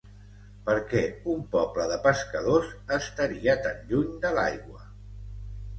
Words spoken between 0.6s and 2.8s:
Per què un poble de pescadors